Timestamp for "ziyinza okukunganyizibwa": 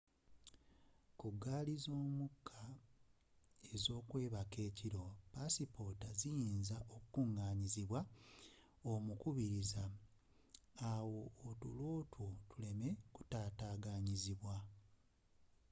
6.19-7.99